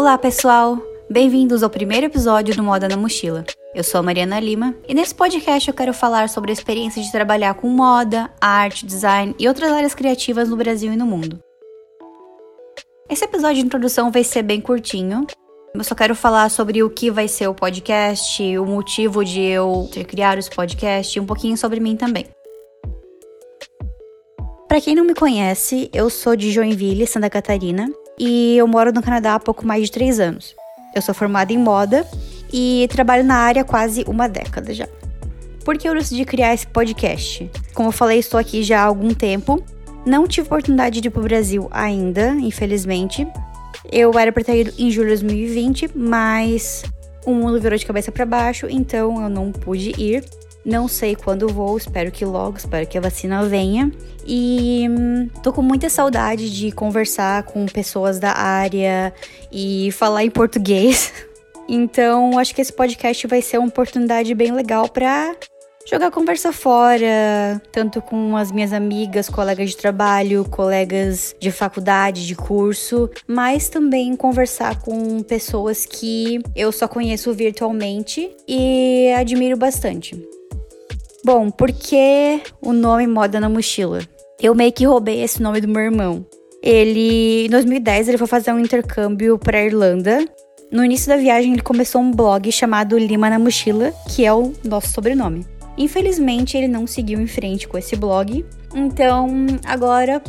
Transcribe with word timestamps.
Olá, 0.00 0.16
pessoal! 0.16 0.78
Bem-vindos 1.10 1.62
ao 1.62 1.68
primeiro 1.68 2.06
episódio 2.06 2.56
do 2.56 2.62
Moda 2.62 2.88
na 2.88 2.96
Mochila. 2.96 3.44
Eu 3.74 3.84
sou 3.84 3.98
a 3.98 4.02
Mariana 4.02 4.40
Lima 4.40 4.74
e 4.88 4.94
nesse 4.94 5.14
podcast 5.14 5.68
eu 5.68 5.74
quero 5.74 5.92
falar 5.92 6.30
sobre 6.30 6.50
a 6.50 6.54
experiência 6.54 7.02
de 7.02 7.12
trabalhar 7.12 7.52
com 7.52 7.68
moda, 7.68 8.30
arte, 8.40 8.86
design 8.86 9.34
e 9.38 9.46
outras 9.46 9.70
áreas 9.70 9.94
criativas 9.94 10.48
no 10.48 10.56
Brasil 10.56 10.90
e 10.90 10.96
no 10.96 11.04
mundo. 11.04 11.38
Esse 13.10 13.26
episódio 13.26 13.56
de 13.56 13.66
introdução 13.66 14.10
vai 14.10 14.24
ser 14.24 14.40
bem 14.40 14.58
curtinho. 14.58 15.26
Eu 15.74 15.84
só 15.84 15.94
quero 15.94 16.14
falar 16.14 16.48
sobre 16.48 16.82
o 16.82 16.88
que 16.88 17.10
vai 17.10 17.28
ser 17.28 17.48
o 17.48 17.54
podcast, 17.54 18.42
o 18.56 18.64
motivo 18.64 19.22
de 19.22 19.42
eu 19.42 19.86
ter 19.92 20.04
criado 20.04 20.38
esse 20.38 20.50
podcast 20.50 21.18
e 21.18 21.20
um 21.20 21.26
pouquinho 21.26 21.58
sobre 21.58 21.78
mim 21.78 21.94
também. 21.94 22.24
Para 24.66 24.80
quem 24.80 24.94
não 24.94 25.04
me 25.04 25.14
conhece, 25.14 25.90
eu 25.92 26.08
sou 26.08 26.34
de 26.34 26.50
Joinville, 26.50 27.06
Santa 27.06 27.28
Catarina, 27.28 27.86
e 28.20 28.58
eu 28.58 28.68
moro 28.68 28.92
no 28.92 29.02
Canadá 29.02 29.34
há 29.34 29.40
pouco 29.40 29.66
mais 29.66 29.84
de 29.84 29.92
três 29.92 30.20
anos. 30.20 30.54
Eu 30.94 31.00
sou 31.00 31.14
formada 31.14 31.54
em 31.54 31.58
moda 31.58 32.06
e 32.52 32.86
trabalho 32.90 33.24
na 33.24 33.36
área 33.36 33.62
há 33.62 33.64
quase 33.64 34.04
uma 34.06 34.28
década 34.28 34.74
já. 34.74 34.86
Por 35.64 35.78
que 35.78 35.88
eu 35.88 35.94
decidi 35.94 36.26
criar 36.26 36.52
esse 36.52 36.66
podcast? 36.66 37.50
Como 37.72 37.88
eu 37.88 37.92
falei, 37.92 38.18
estou 38.18 38.38
aqui 38.38 38.62
já 38.62 38.80
há 38.80 38.84
algum 38.84 39.14
tempo. 39.14 39.64
Não 40.04 40.26
tive 40.26 40.46
oportunidade 40.46 41.00
de 41.00 41.08
ir 41.08 41.10
para 41.10 41.20
o 41.20 41.24
Brasil 41.24 41.68
ainda, 41.70 42.32
infelizmente. 42.34 43.26
Eu 43.90 44.18
era 44.18 44.30
para 44.30 44.44
ter 44.44 44.60
ido 44.60 44.72
em 44.78 44.90
julho 44.90 45.08
de 45.08 45.24
2020, 45.24 45.90
mas 45.94 46.84
o 47.24 47.32
mundo 47.32 47.58
virou 47.58 47.78
de 47.78 47.86
cabeça 47.86 48.12
para 48.12 48.26
baixo, 48.26 48.66
então 48.68 49.22
eu 49.22 49.30
não 49.30 49.50
pude 49.50 49.94
ir. 49.98 50.24
Não 50.64 50.86
sei 50.86 51.16
quando 51.16 51.48
vou, 51.48 51.76
espero 51.76 52.10
que 52.10 52.24
logo, 52.24 52.58
espero 52.58 52.86
que 52.86 52.98
a 52.98 53.00
vacina 53.00 53.42
venha. 53.44 53.90
E 54.26 54.86
hum, 54.90 55.28
tô 55.42 55.52
com 55.52 55.62
muita 55.62 55.88
saudade 55.88 56.50
de 56.50 56.70
conversar 56.70 57.44
com 57.44 57.64
pessoas 57.66 58.18
da 58.18 58.32
área 58.32 59.12
e 59.50 59.90
falar 59.92 60.24
em 60.24 60.30
português. 60.30 61.12
Então, 61.72 62.36
acho 62.36 62.52
que 62.52 62.60
esse 62.60 62.72
podcast 62.72 63.28
vai 63.28 63.40
ser 63.40 63.58
uma 63.58 63.68
oportunidade 63.68 64.34
bem 64.34 64.50
legal 64.50 64.88
para 64.88 65.36
jogar 65.88 66.10
conversa 66.10 66.52
fora, 66.52 67.62
tanto 67.70 68.02
com 68.02 68.36
as 68.36 68.50
minhas 68.50 68.72
amigas, 68.72 69.28
colegas 69.28 69.70
de 69.70 69.76
trabalho, 69.76 70.44
colegas 70.50 71.34
de 71.38 71.52
faculdade, 71.52 72.26
de 72.26 72.34
curso, 72.34 73.08
mas 73.24 73.68
também 73.68 74.16
conversar 74.16 74.80
com 74.82 75.22
pessoas 75.22 75.86
que 75.86 76.42
eu 76.56 76.72
só 76.72 76.88
conheço 76.88 77.32
virtualmente 77.32 78.30
e 78.48 79.12
admiro 79.16 79.56
bastante. 79.56 80.20
Bom, 81.22 81.50
por 81.50 81.70
que 81.70 82.40
o 82.62 82.72
nome 82.72 83.06
Moda 83.06 83.38
na 83.38 83.48
Mochila? 83.48 84.00
Eu 84.40 84.54
meio 84.54 84.72
que 84.72 84.86
roubei 84.86 85.22
esse 85.22 85.42
nome 85.42 85.60
do 85.60 85.68
meu 85.68 85.82
irmão. 85.82 86.24
Ele, 86.62 87.44
em 87.44 87.50
2010, 87.50 88.08
ele 88.08 88.18
foi 88.18 88.26
fazer 88.26 88.52
um 88.52 88.58
intercâmbio 88.58 89.38
para 89.38 89.62
Irlanda. 89.62 90.24
No 90.72 90.82
início 90.82 91.08
da 91.08 91.18
viagem, 91.18 91.52
ele 91.52 91.62
começou 91.62 92.00
um 92.00 92.10
blog 92.10 92.50
chamado 92.50 92.98
Lima 92.98 93.28
na 93.28 93.38
Mochila, 93.38 93.92
que 94.08 94.24
é 94.24 94.32
o 94.32 94.52
nosso 94.64 94.88
sobrenome. 94.88 95.46
Infelizmente, 95.76 96.56
ele 96.56 96.68
não 96.68 96.86
seguiu 96.86 97.20
em 97.20 97.26
frente 97.26 97.68
com 97.68 97.76
esse 97.76 97.96
blog. 97.96 98.44
Então, 98.74 99.28
agora, 99.66 100.22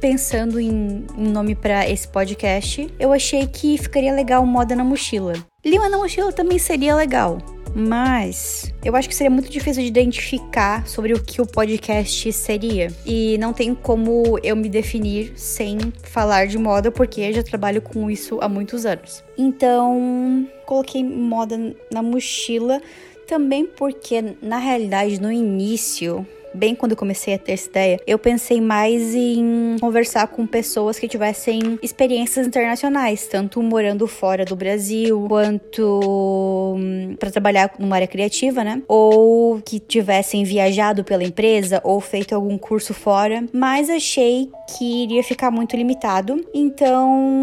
pensando 0.00 0.58
em 0.58 1.04
um 1.16 1.30
nome 1.30 1.54
para 1.54 1.88
esse 1.88 2.08
podcast, 2.08 2.88
eu 2.98 3.12
achei 3.12 3.46
que 3.46 3.76
ficaria 3.76 4.14
legal 4.14 4.46
Moda 4.46 4.74
na 4.74 4.84
Mochila. 4.84 5.34
Lima 5.64 5.88
na 5.88 5.98
Mochila 5.98 6.32
também 6.32 6.58
seria 6.58 6.94
legal, 6.94 7.38
mas 7.74 8.72
eu 8.84 8.94
acho 8.96 9.08
que 9.08 9.14
seria 9.14 9.30
muito 9.30 9.50
difícil 9.50 9.82
de 9.82 9.88
identificar 9.88 10.86
sobre 10.86 11.12
o 11.12 11.22
que 11.22 11.40
o 11.40 11.46
podcast 11.46 12.32
seria. 12.32 12.92
E 13.04 13.36
não 13.38 13.52
tem 13.52 13.74
como 13.74 14.38
eu 14.42 14.56
me 14.56 14.68
definir 14.68 15.32
sem 15.36 15.78
falar 16.02 16.46
de 16.46 16.58
moda, 16.58 16.90
porque 16.90 17.20
eu 17.20 17.32
já 17.32 17.42
trabalho 17.42 17.82
com 17.82 18.10
isso 18.10 18.38
há 18.40 18.48
muitos 18.48 18.86
anos. 18.86 19.22
Então, 19.36 20.46
coloquei 20.66 21.04
moda 21.04 21.74
na 21.92 22.02
mochila 22.02 22.80
também 23.26 23.66
porque, 23.66 24.36
na 24.40 24.58
realidade, 24.58 25.20
no 25.20 25.30
início 25.30 26.26
bem 26.58 26.74
quando 26.74 26.92
eu 26.92 26.96
comecei 26.96 27.34
a 27.34 27.38
ter 27.38 27.52
essa 27.52 27.68
ideia, 27.68 28.00
eu 28.06 28.18
pensei 28.18 28.60
mais 28.60 29.14
em 29.14 29.76
conversar 29.80 30.26
com 30.26 30.46
pessoas 30.46 30.98
que 30.98 31.06
tivessem 31.06 31.78
experiências 31.82 32.46
internacionais, 32.46 33.26
tanto 33.28 33.62
morando 33.62 34.06
fora 34.06 34.44
do 34.44 34.56
Brasil, 34.56 35.24
quanto 35.28 36.74
hum, 36.76 37.14
para 37.18 37.30
trabalhar 37.30 37.72
numa 37.78 37.96
área 37.96 38.08
criativa, 38.08 38.64
né? 38.64 38.82
Ou 38.88 39.60
que 39.64 39.78
tivessem 39.78 40.42
viajado 40.44 41.04
pela 41.04 41.22
empresa 41.22 41.80
ou 41.84 42.00
feito 42.00 42.34
algum 42.34 42.58
curso 42.58 42.92
fora, 42.92 43.44
mas 43.52 43.88
achei 43.88 44.50
que 44.76 45.04
iria 45.04 45.22
ficar 45.22 45.50
muito 45.50 45.76
limitado. 45.76 46.44
Então, 46.52 47.42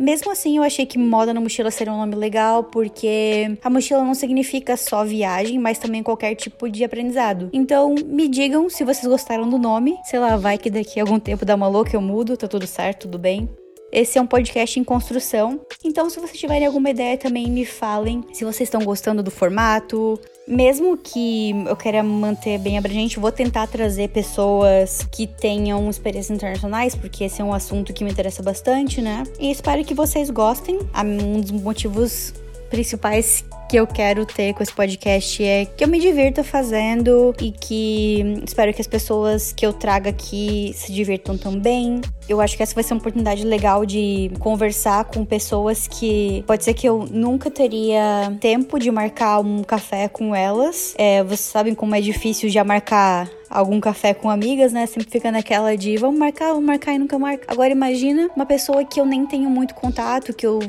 mesmo 0.00 0.32
assim, 0.32 0.56
eu 0.56 0.62
achei 0.62 0.86
que 0.86 0.98
moda 0.98 1.34
na 1.34 1.40
mochila 1.40 1.70
seria 1.70 1.92
um 1.92 1.98
nome 1.98 2.16
legal, 2.16 2.64
porque 2.64 3.56
a 3.62 3.68
mochila 3.68 4.02
não 4.02 4.14
significa 4.14 4.76
só 4.76 5.04
viagem, 5.04 5.58
mas 5.58 5.78
também 5.78 6.02
qualquer 6.02 6.34
tipo 6.34 6.70
de 6.70 6.82
aprendizado. 6.82 7.50
Então, 7.52 7.94
me 8.06 8.26
digam 8.26 8.70
se 8.70 8.82
vocês 8.82 9.06
gostaram 9.06 9.48
do 9.48 9.58
nome. 9.58 9.98
Sei 10.04 10.18
lá, 10.18 10.36
vai 10.36 10.56
que 10.56 10.70
daqui 10.70 10.98
a 10.98 11.02
algum 11.02 11.20
tempo 11.20 11.44
dá 11.44 11.54
uma 11.54 11.68
louca 11.68 11.94
eu 11.94 12.00
mudo, 12.00 12.36
tá 12.36 12.48
tudo 12.48 12.66
certo, 12.66 13.02
tudo 13.02 13.18
bem. 13.18 13.48
Esse 13.92 14.18
é 14.18 14.22
um 14.22 14.26
podcast 14.26 14.78
em 14.78 14.84
construção. 14.84 15.60
Então, 15.84 16.08
se 16.08 16.20
vocês 16.20 16.38
tiverem 16.38 16.66
alguma 16.66 16.90
ideia, 16.90 17.18
também 17.18 17.50
me 17.50 17.64
falem 17.64 18.24
se 18.32 18.44
vocês 18.44 18.68
estão 18.68 18.82
gostando 18.82 19.22
do 19.22 19.30
formato. 19.30 20.18
Mesmo 20.46 20.96
que 20.96 21.50
eu 21.66 21.76
queira 21.76 22.02
manter 22.02 22.58
bem 22.58 22.78
abrangente, 22.78 23.18
vou 23.18 23.32
tentar 23.32 23.66
trazer 23.66 24.08
pessoas 24.08 25.06
que 25.10 25.26
tenham 25.26 25.88
experiências 25.90 26.36
internacionais, 26.36 26.94
porque 26.94 27.24
esse 27.24 27.40
é 27.40 27.44
um 27.44 27.52
assunto 27.52 27.92
que 27.92 28.04
me 28.04 28.10
interessa 28.10 28.42
bastante, 28.42 29.00
né? 29.00 29.24
E 29.40 29.50
espero 29.50 29.84
que 29.84 29.94
vocês 29.94 30.30
gostem. 30.30 30.78
Um 30.96 31.40
dos 31.40 31.50
motivos 31.50 32.32
principais 32.68 33.44
que 33.70 33.76
eu 33.76 33.86
quero 33.86 34.26
ter 34.26 34.52
com 34.52 34.64
esse 34.64 34.74
podcast 34.74 35.44
é 35.44 35.64
que 35.64 35.84
eu 35.84 35.86
me 35.86 36.00
divirta 36.00 36.42
fazendo 36.42 37.32
e 37.40 37.52
que 37.52 38.42
espero 38.44 38.74
que 38.74 38.80
as 38.80 38.88
pessoas 38.88 39.52
que 39.52 39.64
eu 39.64 39.72
traga 39.72 40.10
aqui 40.10 40.72
se 40.74 40.92
divirtam 40.92 41.38
também. 41.38 42.00
Eu 42.28 42.40
acho 42.40 42.56
que 42.56 42.64
essa 42.64 42.74
vai 42.74 42.82
ser 42.82 42.94
uma 42.94 42.98
oportunidade 42.98 43.44
legal 43.44 43.86
de 43.86 44.32
conversar 44.40 45.04
com 45.04 45.24
pessoas 45.24 45.86
que 45.86 46.42
pode 46.48 46.64
ser 46.64 46.74
que 46.74 46.88
eu 46.88 47.06
nunca 47.12 47.48
teria 47.48 48.36
tempo 48.40 48.76
de 48.76 48.90
marcar 48.90 49.38
um 49.38 49.62
café 49.62 50.08
com 50.08 50.34
elas. 50.34 50.92
É, 50.98 51.22
vocês 51.22 51.38
sabem 51.38 51.72
como 51.72 51.94
é 51.94 52.00
difícil 52.00 52.48
já 52.48 52.64
marcar 52.64 53.30
algum 53.50 53.80
café 53.80 54.14
com 54.14 54.30
amigas, 54.30 54.72
né? 54.72 54.86
Sempre 54.86 55.10
fica 55.10 55.32
naquela 55.32 55.76
de 55.76 55.96
vamos 55.96 56.18
marcar, 56.18 56.50
vamos 56.50 56.64
marcar 56.64 56.94
e 56.94 56.98
nunca 56.98 57.18
marca. 57.18 57.44
Agora 57.48 57.70
imagina 57.70 58.30
uma 58.36 58.46
pessoa 58.46 58.84
que 58.84 59.00
eu 59.00 59.04
nem 59.04 59.26
tenho 59.26 59.50
muito 59.50 59.74
contato, 59.74 60.32
que 60.32 60.46
eu 60.46 60.60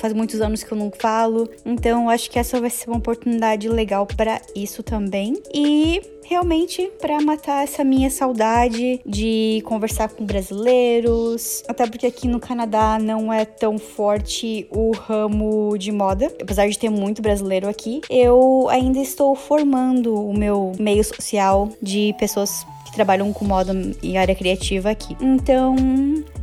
faz 0.00 0.12
muitos 0.12 0.40
anos 0.40 0.64
que 0.64 0.72
eu 0.72 0.76
não 0.76 0.90
falo. 0.98 1.48
Então 1.64 2.10
acho 2.10 2.28
que 2.28 2.38
essa 2.44 2.60
vai 2.60 2.68
ser 2.68 2.90
uma 2.90 2.98
oportunidade 2.98 3.66
legal 3.70 4.06
para 4.06 4.38
isso 4.54 4.82
também. 4.82 5.42
E 5.52 6.02
realmente 6.24 6.90
para 7.00 7.18
matar 7.22 7.64
essa 7.64 7.82
minha 7.82 8.10
saudade 8.10 9.00
de 9.04 9.62
conversar 9.64 10.10
com 10.10 10.24
brasileiros, 10.24 11.62
até 11.66 11.86
porque 11.86 12.06
aqui 12.06 12.28
no 12.28 12.38
Canadá 12.38 12.98
não 12.98 13.32
é 13.32 13.46
tão 13.46 13.78
forte 13.78 14.66
o 14.70 14.92
ramo 14.92 15.76
de 15.78 15.90
moda, 15.90 16.26
apesar 16.40 16.68
de 16.68 16.78
ter 16.78 16.90
muito 16.90 17.22
brasileiro 17.22 17.66
aqui, 17.66 18.02
eu 18.10 18.68
ainda 18.68 18.98
estou 18.98 19.34
formando 19.34 20.14
o 20.14 20.36
meu 20.36 20.72
meio 20.78 21.02
social 21.02 21.70
de 21.80 22.14
pessoas 22.18 22.66
trabalham 22.94 23.32
com 23.32 23.44
moda 23.44 23.72
e 24.02 24.16
área 24.16 24.34
criativa 24.34 24.90
aqui. 24.90 25.16
Então, 25.20 25.76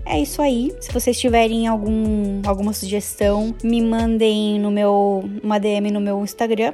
é 0.06 0.19
isso 0.19 0.41
aí. 0.41 0.72
Se 0.79 0.91
vocês 0.91 1.19
tiverem 1.19 1.67
algum, 1.67 2.41
alguma 2.45 2.73
sugestão, 2.73 3.56
me 3.63 3.81
mandem 3.81 4.59
no 4.59 4.69
meu 4.69 5.23
uma 5.44 5.59
DM 5.59 5.91
no 5.91 6.01
meu 6.01 6.22
Instagram, 6.23 6.73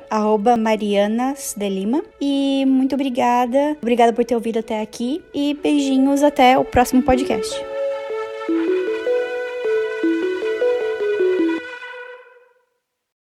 marianasdelima. 0.58 2.04
E 2.20 2.66
muito 2.68 2.96
obrigada. 2.96 3.78
Obrigada 3.82 4.14
por 4.14 4.26
ter 4.26 4.36
ouvido 4.36 4.60
até 4.60 4.82
aqui. 4.82 5.24
E 5.34 5.54
beijinhos 5.54 6.24
até 6.24 6.58
o 6.58 6.66
próximo 6.66 7.04
podcast. 7.04 7.77